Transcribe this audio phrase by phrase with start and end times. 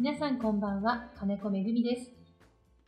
[0.00, 2.12] 皆さんこんばんは、金子めぐみです。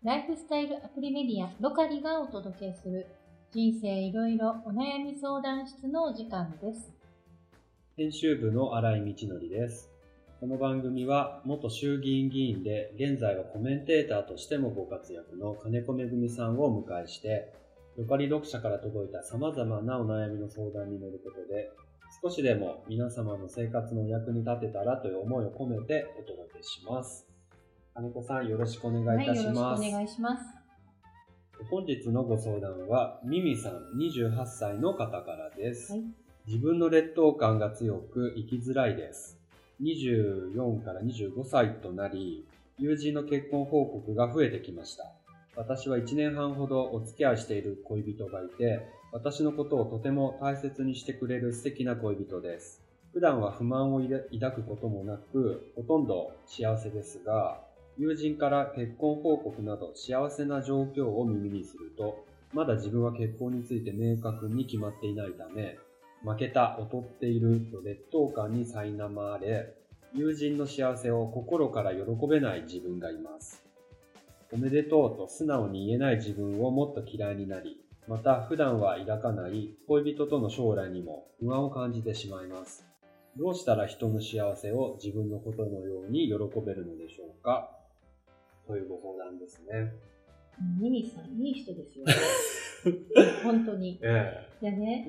[0.05, 3.05] ライフスタイルアプリメディアロカリがお届けする
[3.51, 6.95] 人生いろいろお悩み相談室のお時間です。
[7.97, 9.91] 編集部の新井道則です。
[10.39, 17.53] この番組は元衆議院議員で現在はコメンテーターとしてもご活躍の金子めぐみさんをお迎えして、
[17.99, 21.73] ロカリ読者から届いた様々なお悩みの相談に乗ることで、
[22.23, 27.27] 少しでも皆様の生活のお役に立てたらという思いを込めてお届けします。
[27.95, 29.83] 金子さんよろしくお願いいたしはい、よろます。
[29.83, 30.45] しくお願いします。
[31.71, 35.93] 本日のご相談は、ミミさん28歳の方からです。
[35.93, 36.03] はい
[36.47, 39.39] 自分の劣等感が強く生きづらいです。
[39.83, 42.45] 24から25歳となり、
[42.79, 45.05] 友人の結婚報告が増えてきました。
[45.55, 52.83] 私は1年半ほどお付き合いしている恋人がいて、私のことをとても大切にしてくれる素敵な恋人です。
[53.13, 57.61] 普段は不満を抱くこともなく、ほとんど幸せですが、
[57.99, 65.77] 友人から結婚報告など幸せな状況を耳にすると、まだ自分は結婚について明確に決まっていないため、
[66.23, 69.75] 負けた、劣っていると劣等感に苛まれ、
[70.15, 73.65] 友人の幸せを心から喜べない自分がいます。
[74.53, 82.90] おめでとうと素直に言えない自分をもっと嫌いになり、また普段は抱かない恋人との将来にも不安を感じてしまいます。
[83.41, 87.71] どうしたら人の幸せを自分のことのように喜べるのでしょうか？
[88.67, 89.95] というご相談ですね。
[90.79, 92.05] ミミさん、いい人ですよ。
[93.43, 93.99] 本当に。
[94.03, 95.09] えいやね、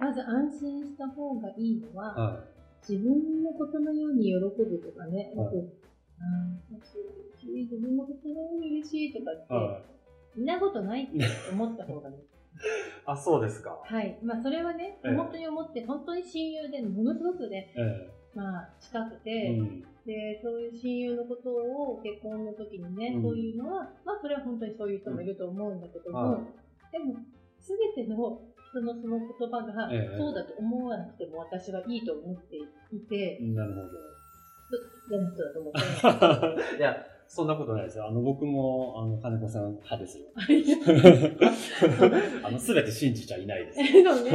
[0.00, 2.44] まず安心した方がいいのえは、は
[2.88, 5.58] 自分のことのように喜ぶとかね、はいあと
[6.18, 9.56] あー私自分のことのように嬉しいとかって、い。
[9.56, 9.82] はい。
[10.34, 12.16] そんなことないって思った方がいい。
[13.06, 13.78] あ、そうですか。
[13.82, 14.18] はい。
[14.22, 19.80] まあ、それはね、ええ本当に思って、本当に親友で、ものすごくね、えまあ、近くえて、うん。
[20.06, 26.42] で、そういう親友のことを結婚の時にね、うんそういうのは、まあ、それは本当にそういう人もいると思うんだけども、はい
[26.92, 27.14] でも、
[27.60, 28.16] すべての
[28.70, 33.80] 人のその言葉が、ええそうだと思わなくても私はいいと思っていて、なるほ
[35.10, 36.78] 嫌な人だと思ってど。
[36.78, 38.08] いや、そんなことないですよ。
[38.08, 40.24] あの、僕も、あの、金子さん派ですよ。
[42.42, 43.78] あの、すべて信じちゃいないです。
[43.78, 44.32] でもね、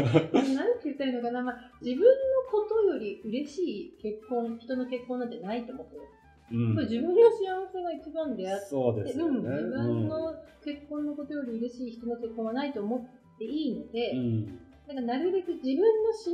[0.55, 2.09] なんて言ったらいいのかな、まあ、自分の
[2.49, 6.03] ことより嬉しい結婚、人の結婚なんてないと思ってる。
[6.51, 9.39] うん自分の幸せが一番であって、そうですよね。
[9.39, 10.33] うん、自分の
[10.63, 13.01] 結婚のことより嬉しい人の結婚はないと思っ
[13.37, 14.45] ていいので、うん。
[14.87, 16.31] だからなるべく自分の幸せ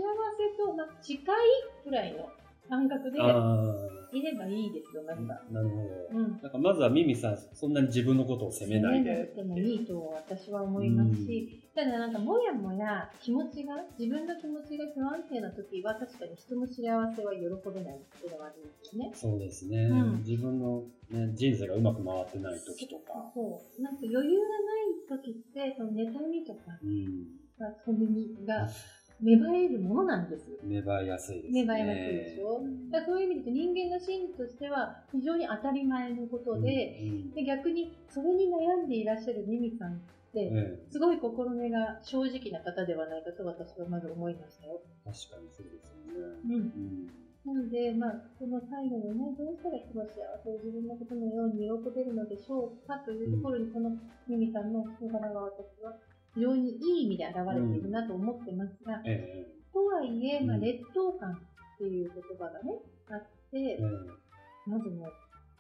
[0.64, 1.26] とまあ近い
[1.84, 2.30] くらいの
[2.70, 3.74] 感覚であ
[4.12, 5.42] いればいいですよ、まあ、ずは。
[5.52, 6.20] なるほど。
[6.20, 6.32] うん。
[6.42, 9.16] なんかまずはミミさん、そんなに自分のことを責めないで。
[9.16, 19.12] 責めなくてもいいと私は思いますし、ただなんかもやもや気持ちが、自分の気持ちが不安定な時は確かに人の幸せは喜べないっていうのがあるんですよね。
[19.16, 19.78] そうですね。
[19.78, 23.32] うん自分の、ね、人生がうまく回ってない時とか。
[23.34, 23.82] そう。
[23.82, 27.42] なんか余裕がない時って、その妬みとか、うん。
[27.86, 28.68] それが
[29.22, 30.58] 芽生えるものなんですよ。
[30.64, 31.64] 芽生えやすいですね。
[31.64, 32.58] 芽生えやすいでしょ？
[32.58, 39.96] うんだからそういう意味で言うと人間の心理としては非常に当たり前のことで、うんで逆にそれに悩んでいらっしゃるミミさんっ
[40.34, 44.82] て、ええすごい心根が正直な方ではないかと私はまず思いましたよ。
[45.06, 46.36] 確かにそうですよね。
[46.46, 46.54] うん。
[46.54, 47.08] うん
[47.44, 53.98] なので、まあ、この最後のね、どうしたら人の幸せを自分のことのように喜べるのでしょうかというところに、この
[54.30, 55.98] ミミさんの人柄が私は
[56.36, 62.72] 非常にいい意味で現れているなと思ってますが、ええとはいえ、まあ、うん劣等感っていう言葉がね、
[63.10, 63.22] あっ
[63.52, 63.80] て、ええ
[64.68, 65.06] まずね、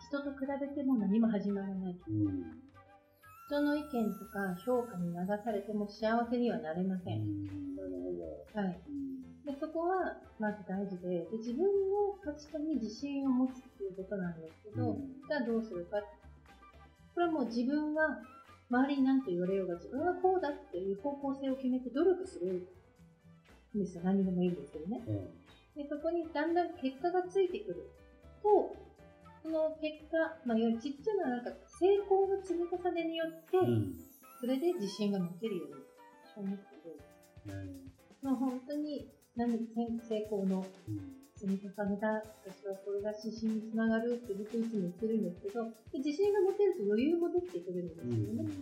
[0.08, 1.98] 人と比べても何も始まらない。
[2.08, 2.72] うん
[3.48, 7.20] 人の意見とか評価に流されても幸せにはなれません。
[8.56, 8.82] はい。
[8.88, 9.12] うん
[9.44, 15.98] でそこはまず大事でで、自分の価値観に自信を持つっていうことなんですけど、うんじゃあどうするか。
[17.14, 18.20] これはもう自分は
[18.72, 22.70] 周りに何と言われようが、自分はこうだっていう方向性を決めて努力する
[23.76, 24.04] んですよ。
[24.04, 25.04] 何でもいいんですけどね。
[25.76, 27.92] えで、そこにだんだん結果がついてくる
[28.42, 28.74] と、
[29.44, 33.96] その結果、まあ、ちっちゃななんか成功の積み重ねによって、えうん
[34.40, 36.98] それで自信が持てるように思ってる。
[38.24, 39.70] まあ本当に何
[40.02, 48.54] 成功のうん積み重ねだ、私はこれが自信につながるって僕いつも言ってるんですけど、で自信が持てると余裕も出てくるんですうんよね。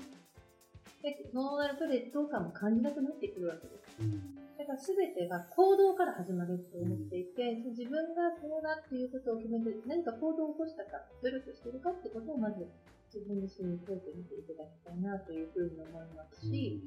[1.04, 4.00] で、そうなると劣等感も感じなくなってくるわけです。
[4.00, 12.68] うんだから全てが行動から始まると思っていて、自分がこうだっていうことを決めて何か行動を起こしたか、努力してるかってことをまず
[13.08, 16.84] 自分自身に問いてみていただきたいなというふうに思いますし、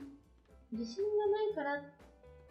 [0.68, 1.80] 自信がないから、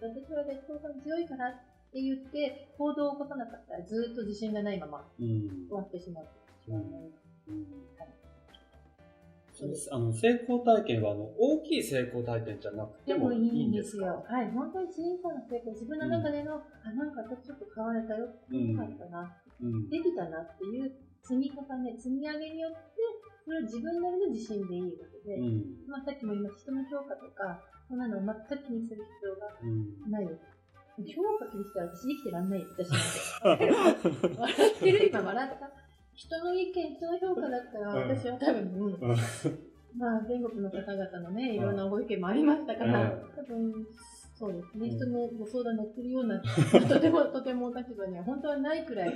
[0.01, 1.53] 私は劣等感強いから
[1.91, 6.25] って言って行動を起こさなかったらずっと自信がないままうん終わってしまう。
[9.51, 14.23] そうですあの成功体験はあの大きい成功体験じゃなくてでもいもいいんですよ。
[14.25, 14.49] はい。
[14.49, 18.25] 本当に小さな成功、自分の中での、あ、なんか私ちょっと変われたよ。
[18.49, 19.37] うんよかったな。
[19.61, 22.79] うんできたなっていう積み重ね、積み上げによって、
[23.45, 30.41] それは自分なりの自信でいいわけで、うんまあさっきも言いました、人の評価とか、そんなのを全く気にする必要がうんないです。
[31.07, 32.89] 評価気にしたら私生きてらんないよ、私
[33.43, 33.65] なんて。
[34.37, 35.71] 笑ってる今笑った。
[36.13, 38.09] 人の意見、人の評価だったら、うん。
[38.09, 39.17] 私は多分、うん。
[39.97, 43.09] まあ、全国の方々のね、いろんなご意見もありましたから、うん。
[43.35, 43.85] 多分、
[44.37, 44.95] そうですね、うん。
[44.95, 49.15] 人のご相談乗ってるような、とても、 とてもお立場には本当はないくらい、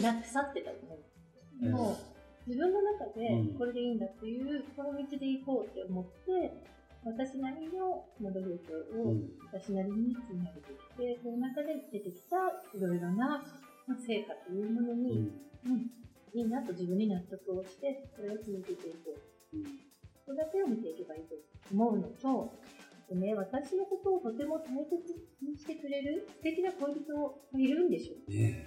[0.00, 0.98] な腐ってたと思
[1.62, 1.68] う。
[1.70, 1.96] もう、
[2.48, 6.52] 自分の中でうんこれでいいんだっていう、この道で行こうって思って、
[7.04, 8.56] 私なりのまあ努力
[8.96, 12.36] をうん私なりに積み上げてきて、その中で出てきた
[12.76, 13.42] いろいろな
[13.86, 15.32] まあ成果というものうに、ん
[15.64, 15.90] うん、
[16.34, 19.16] いいなと自分に納得をして、それを続けていこ
[19.54, 19.56] う。
[19.56, 19.88] うん
[20.28, 21.34] それだけを見ていけばいいと
[21.72, 25.00] 思うのと、あとね、私のことをとても大切
[25.40, 28.66] にしてくれる素敵な恋人がいるんでしょね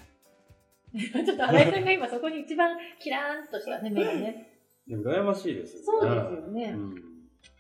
[0.97, 4.47] ちょっと新井さんが今そこに一番キラーンとしたね、目がね。
[4.89, 6.35] え羨ましいですそうよね。
[6.35, 6.71] ですよね。
[6.71, 7.10] うん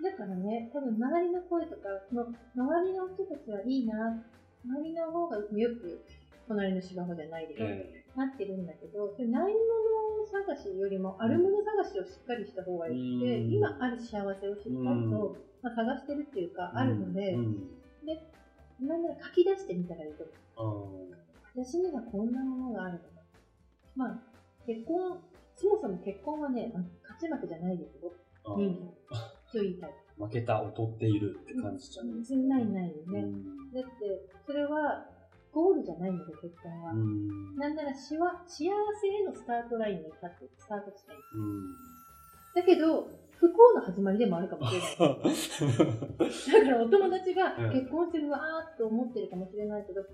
[0.01, 2.25] だからね、多分周りの声とか、その
[2.55, 4.23] 周りの人たちはいいな、
[4.65, 6.01] 周りの方がよく、
[6.47, 9.59] 隣の芝生じゃないでしょ、えなってるんだけど、それないも
[10.19, 15.11] の探しよりも、あるもの探しをしっかりした方がいいって、うん今ある幸せをしっかりと、うん
[15.61, 17.53] まあ、探してるっていうか、えあるので、うん
[18.05, 18.21] で、
[18.81, 20.25] なんなら書き出してみたらいいと
[20.57, 21.13] 思う。
[21.13, 21.17] あ
[21.53, 23.21] 私にはこんなものがあるとか。
[23.95, 24.19] まあ、
[24.65, 25.19] 結婚、
[25.55, 26.71] そもそも結婚はね、
[27.03, 28.11] 勝ち負けじゃないですよ。
[28.45, 29.30] あ人数。
[29.51, 29.93] と言いたい。
[30.17, 32.39] 負けた、劣っているって感じじゃないですか。
[32.39, 33.19] ないないよね。
[33.19, 33.89] うんだって、
[34.45, 35.05] それは
[35.53, 36.91] ゴールじゃないので、結婚は。
[36.91, 38.67] うんなんならしわ幸
[38.99, 41.15] せへのスタートラインに立って、スタート地点。
[41.35, 41.75] うん
[42.53, 43.07] だけど、
[43.39, 44.89] 不幸の始まりでもあるかもしれない。
[46.51, 50.05] だからお友達がうん結婚してるわーっと思ってるかもしれないけど、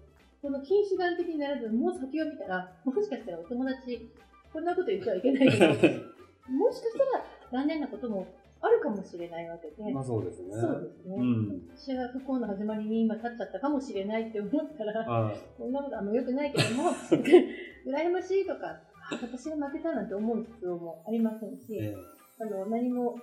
[0.41, 4.07] この近視眼的にならず、もう先を見たら、もしかしたらお友達、
[4.53, 5.65] こんなこと言ってはいけないけど、
[6.53, 8.27] もしかしたら残念なことも
[8.61, 10.51] あるかもしれないわけで、まあそうですね。
[10.51, 11.15] そうですね。
[11.17, 11.61] うん。
[11.75, 16.91] 私は不幸の始まりに今立っちゃったかもしれないって思ったら、あそんなことあんま良くないけども、
[17.85, 18.81] 羨ましいとか、
[19.11, 21.97] あ私が負けたなんて思う必要もありませんし、ええ
[22.39, 23.17] あの何も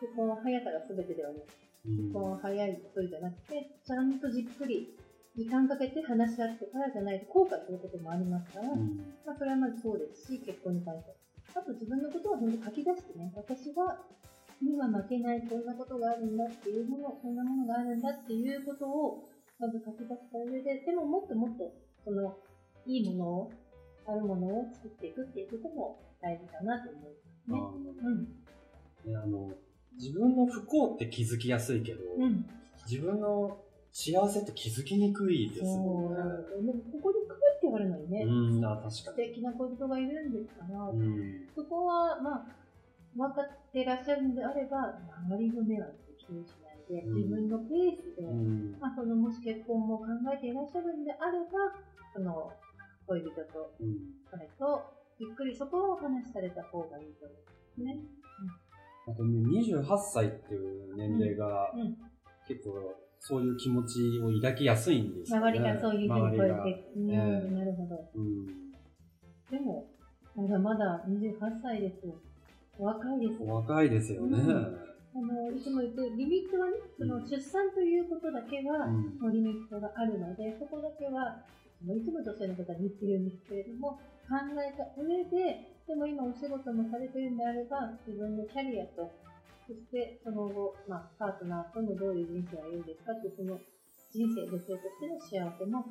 [0.00, 1.38] 結婚は速さが全てではない。
[1.40, 1.46] うん
[1.86, 4.96] 結婚は早いことじゃなくて、ちゃんとじっくり
[5.36, 11.16] 時間かけて話し合ってからじゃないと後悔することもありますから、うんまあ、それはまずそうですし、結婚に関しては。
[11.54, 14.02] あと自分のことは本当書き出してね、私は
[14.62, 21.72] 今負けない、こんなことがあるんだっていうもの、こんなものがあるんだっていうことを、まず書き出した上で、でももっともっと、
[22.04, 22.36] その、
[22.86, 23.52] いいものを、
[24.06, 27.02] あるものを作っていくっていうことも大事かなと思い
[27.48, 27.96] ますね。
[29.08, 29.16] あうん。
[29.16, 29.52] あの
[29.98, 32.46] 自分の不幸って気づきやすいけど、うん。
[32.88, 33.58] 自分の
[33.92, 36.18] 幸せって気づきにくいですもんね。
[36.18, 39.28] なんでもここに書いてあるのにね、うん、あ確素かに。
[39.28, 41.48] 敵な恋人がいるんですから、うん。
[41.54, 42.46] そこは、まあ、
[43.16, 45.88] 分かってらっしゃるのであれば、周りの目は
[46.20, 48.76] 気にしないで、うん自分のペースで、うん。
[48.78, 51.72] まあ、そのもし結婚も考えていらっしゃるんであれば、
[52.14, 52.52] その
[53.06, 53.96] 恋人とうん
[54.30, 54.84] 彼と
[55.18, 57.98] ゆっくりそこをお話しされた方がいいと思うんですね。
[59.08, 61.96] あとね、28歳っていう年齢がうんうん
[62.46, 62.78] 結構
[63.18, 65.48] そういう気持ちを抱きやすいんですよね。
[65.48, 68.08] 周りがそういうふうに超えて、うん、ええなるほど。
[68.14, 68.46] うん。
[69.50, 69.88] でも、
[70.36, 72.06] まだまだ28歳です。
[72.78, 73.42] お若いです。
[73.42, 74.38] お若いですよね。
[74.38, 81.40] うんあの、いつも言ってるリミットはね、そのうん出産ということだけは、うんもうリミットがあるので、そこだけは、
[81.80, 83.96] いつも女性の方に言ってるんですけれども、
[84.28, 89.08] 考えた上で、でも今お仕事もされてるんであれば、自分のキャリアと、
[89.66, 93.58] そしてその後、まあ、パートナーとのどういう人生がいいですかっていう、その
[94.12, 95.84] 人生、女性としての幸せも、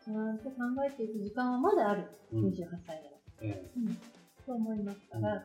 [0.00, 2.08] ちゃんと考えていく時間はまだある。
[2.32, 3.16] うん28歳なら。
[3.42, 3.98] えうん。
[4.46, 5.44] と思いますから、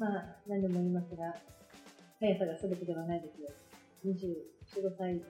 [0.00, 1.36] まあ、何でも言いますが、
[2.18, 3.52] 速さが全てではないですよ。
[4.02, 5.20] 24、5歳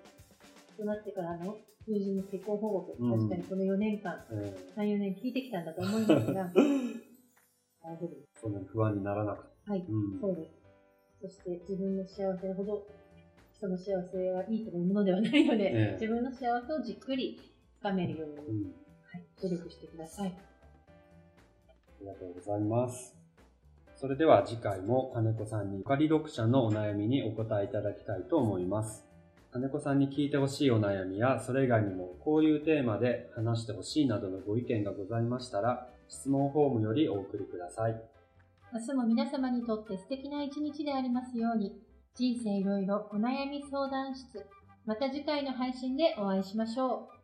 [0.78, 1.58] となってからの
[1.88, 6.52] 友人の結婚報告、うん確かにこの4年間、ええ3、4年聞いてきたんだと思いますが、
[7.82, 8.40] 大丈夫です。
[8.40, 9.70] そんなに不安にならなくて。
[9.72, 10.52] はい、うんそうです。
[11.20, 12.86] そして自分の幸せほど、
[13.52, 17.40] 人の幸せはいいというものではないので、ええ自分の幸せをじっくり
[17.80, 18.72] 深めるように、うん
[19.02, 20.28] はい、努力してください。
[20.28, 20.32] あ
[21.98, 23.19] りがとうございます。
[24.00, 29.04] それでは次回も金子さんにゆかり読者のお悩みにお答えいただきたいと思います。
[29.52, 38.02] 金子さんに聞いてほしいお悩みや、それ以外にもこういうテーマで話してほしいなどのご意見がございましたら、質問フォームよりお送りください。
[38.72, 41.78] 明日も皆様にとって素敵な一日でありますように。
[42.14, 44.46] 人生いろいろお悩み相談室。
[44.86, 47.19] また次回の配信でお会いしましょう。